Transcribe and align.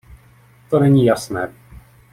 To 0.69 0.79
není 0.79 1.05
jasné. 1.05 1.53